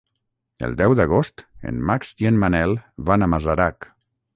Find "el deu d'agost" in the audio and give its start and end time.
0.67-1.45